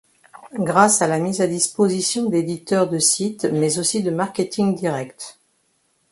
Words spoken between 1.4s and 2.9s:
à disposition d'éditeurs